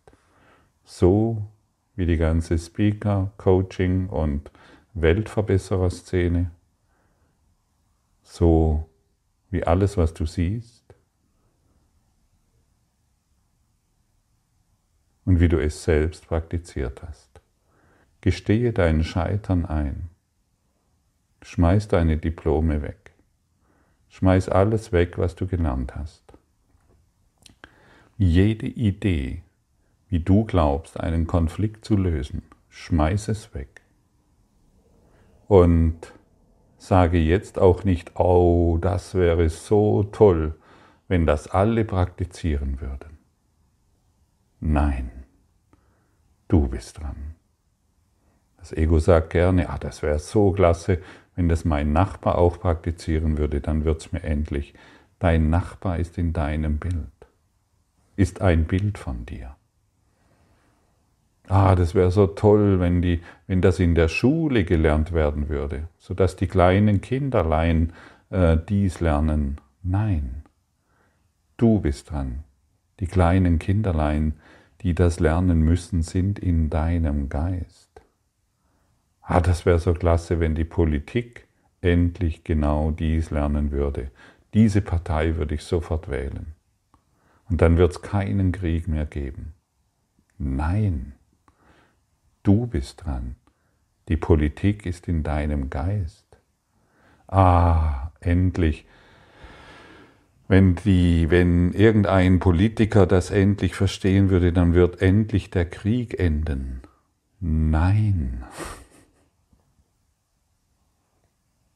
So 0.86 1.46
wie 1.96 2.06
die 2.06 2.18
ganze 2.18 2.58
Speaker, 2.58 3.32
Coaching 3.38 4.08
und 4.08 4.50
Weltverbesserer-Szene, 5.02 6.52
so 8.24 8.90
wie 9.50 9.64
alles, 9.64 9.96
was 9.98 10.14
du 10.14 10.26
siehst 10.26 10.84
und 15.26 15.40
wie 15.40 15.50
du 15.50 15.62
es 15.62 15.84
selbst 15.84 16.28
praktiziert 16.28 17.04
hast. 17.04 17.42
Gestehe 18.22 18.74
dein 18.74 19.04
Scheitern 19.04 19.66
ein. 19.66 20.10
Schmeiß 21.44 21.88
deine 21.88 22.18
Diplome 22.18 22.82
weg. 22.82 23.14
Schmeiß 24.10 24.50
alles 24.50 24.92
weg, 24.92 25.18
was 25.18 25.36
du 25.36 25.46
gelernt 25.46 25.96
hast. 25.96 26.24
Jede 28.18 28.66
Idee, 28.66 29.44
wie 30.10 30.20
du 30.20 30.44
glaubst, 30.46 31.00
einen 31.00 31.28
Konflikt 31.28 31.86
zu 31.86 31.96
lösen, 31.96 32.42
schmeiß 32.70 33.28
es 33.28 33.54
weg. 33.54 33.77
Und 35.48 36.14
sage 36.78 37.18
jetzt 37.18 37.60
auch 37.60 37.84
nicht, 37.84 38.20
oh, 38.20 38.78
das 38.80 39.16
wäre 39.16 39.50
so 39.50 40.04
toll, 40.04 40.56
wenn 41.08 41.26
das 41.26 41.48
alle 41.48 41.86
praktizieren 41.86 42.82
würden. 42.82 43.18
Nein, 44.60 45.12
du 46.48 46.68
bist 46.68 47.00
dran. 47.00 47.36
Das 48.58 48.74
Ego 48.74 49.00
sagt 49.00 49.30
gerne, 49.30 49.70
ah, 49.70 49.78
das 49.78 50.02
wäre 50.02 50.20
so 50.20 50.52
klasse, 50.52 51.00
wenn 51.36 51.48
das 51.48 51.64
mein 51.66 51.94
Nachbar 51.94 52.38
auch 52.38 52.60
praktizieren 52.60 53.38
würde, 53.38 53.62
dann 53.62 53.86
wird 53.86 54.02
es 54.02 54.12
mir 54.12 54.24
endlich 54.24 54.74
Dein 55.20 55.50
Nachbar 55.50 55.98
ist 55.98 56.20
in 56.20 56.32
deinem 56.32 56.78
Bild, 56.78 57.10
ist 58.16 58.42
ein 58.42 58.66
Bild 58.66 59.00
von 59.00 59.26
dir. 59.26 59.57
Ah, 61.48 61.76
das 61.76 61.96
wäre 61.96 62.12
so 62.12 62.28
toll, 62.28 62.80
wenn, 62.82 63.02
die, 63.02 63.22
wenn 63.48 63.62
das 63.62 63.80
in 63.80 63.96
der 63.96 64.10
Schule 64.10 64.66
gelernt 64.66 65.14
werden 65.14 65.48
würde, 65.48 65.88
sodass 65.98 66.36
die 66.36 66.48
kleinen 66.48 67.00
Kinderlein 67.00 67.94
äh, 68.30 68.58
dies 68.58 69.00
lernen. 69.00 69.62
Nein, 69.82 70.44
du 71.56 71.80
bist 71.80 72.12
dran. 72.12 72.44
Die 73.00 73.08
kleinen 73.08 73.60
Kinderlein, 73.60 74.34
die 74.82 74.94
das 74.94 75.22
lernen 75.22 75.62
müssen, 75.62 76.02
sind 76.02 76.38
in 76.38 76.70
deinem 76.70 77.30
Geist. 77.30 78.02
Ah, 79.22 79.40
das 79.40 79.66
wäre 79.66 79.80
so 79.80 79.94
klasse, 79.94 80.42
wenn 80.42 80.56
die 80.56 80.66
Politik 80.66 81.48
endlich 81.80 82.44
genau 82.44 82.92
dies 82.92 83.32
lernen 83.32 83.72
würde. 83.72 84.12
Diese 84.54 84.82
Partei 84.82 85.38
würde 85.38 85.56
ich 85.56 85.64
sofort 85.64 86.10
wählen. 86.10 86.56
Und 87.50 87.62
dann 87.62 87.78
wird 87.78 87.92
es 87.92 88.02
keinen 88.02 88.52
Krieg 88.52 88.88
mehr 88.88 89.06
geben. 89.06 89.54
Nein, 90.38 91.14
du 92.44 92.68
bist 92.68 93.06
dran. 93.06 93.36
Die 94.08 94.18
Politik 94.18 94.86
ist 94.86 95.08
in 95.08 95.24
deinem 95.24 95.70
Geist. 95.70 96.26
Ah, 97.28 98.12
endlich. 98.22 98.86
Wenn, 100.48 100.76
die, 100.76 101.30
wenn 101.30 101.74
irgendein 101.74 102.40
Politiker 102.40 103.06
das 103.06 103.32
endlich 103.32 103.76
verstehen 103.76 104.30
würde, 104.30 104.54
dann 104.54 104.74
wird 104.74 105.02
endlich 105.02 105.50
der 105.50 105.70
Krieg 105.70 106.20
enden. 106.20 106.82
Nein. 107.40 108.44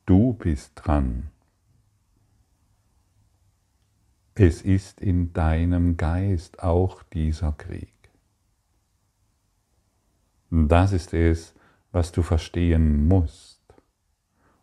Du 0.08 0.34
bist 0.34 0.74
dran. 0.76 1.30
Es 4.36 4.62
ist 4.62 5.00
in 5.00 5.32
deinem 5.32 5.96
Geist 5.96 6.62
auch 6.64 7.04
dieser 7.04 7.54
Krieg. 7.54 8.01
Das 10.52 10.92
ist 10.92 11.14
es, 11.14 11.56
was 11.94 12.12
du 12.12 12.22
verstehen 12.22 13.08
musst. 13.08 13.62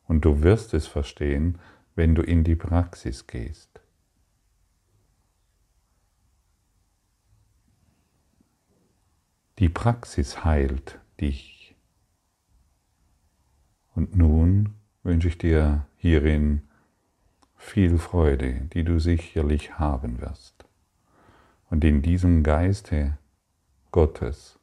Und 0.07 0.25
du 0.25 0.43
wirst 0.43 0.75
es 0.75 0.87
verstehen, 0.87 1.59
wenn 1.95 2.15
du 2.15 2.23
in 2.23 2.45
die 2.45 2.57
Praxis 2.57 3.27
gehst. 3.27 3.81
Die 9.59 9.69
Praxis 9.69 10.45
heilt 10.45 11.01
dich. 11.21 11.75
Und 13.95 14.15
nun 14.15 14.75
wünsche 15.03 15.29
ich 15.29 15.39
dir 15.39 15.87
hierin 15.97 16.63
viel 17.57 17.99
Freude, 17.99 18.69
die 18.73 18.85
du 18.85 19.01
sicherlich 19.01 19.79
haben 19.79 20.21
wirst. 20.21 20.65
Und 21.71 21.83
in 21.83 22.03
diesem 22.03 22.45
Geiste 22.45 23.19
Gottes, 23.91 24.58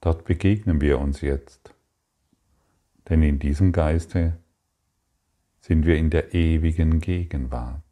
Dort 0.00 0.24
begegnen 0.24 0.80
wir 0.80 0.98
uns 0.98 1.20
jetzt. 1.20 1.74
Denn 3.08 3.22
in 3.22 3.38
diesem 3.38 3.72
Geiste 3.72 4.38
sind 5.60 5.84
wir 5.84 5.96
in 5.96 6.10
der 6.10 6.32
ewigen 6.32 7.00
Gegenwart. 7.00 7.82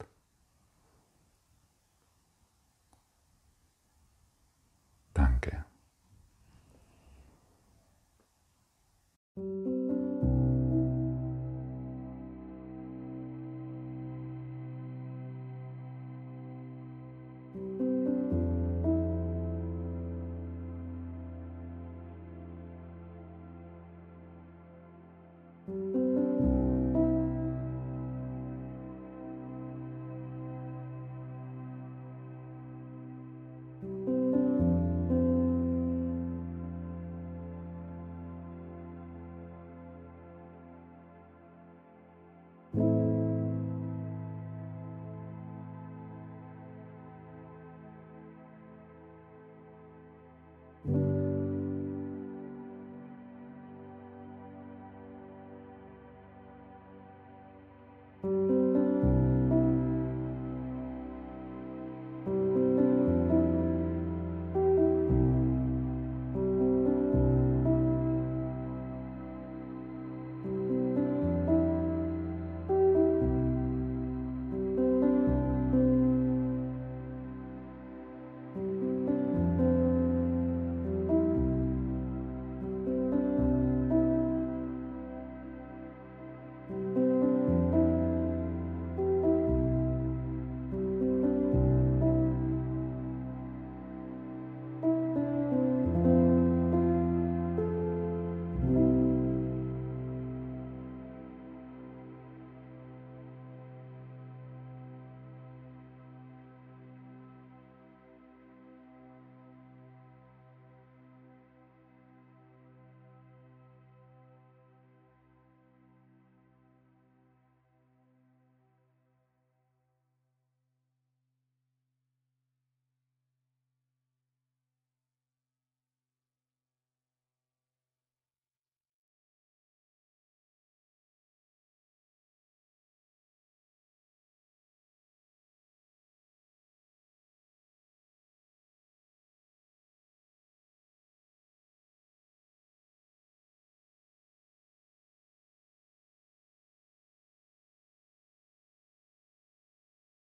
Danke. 5.13 5.58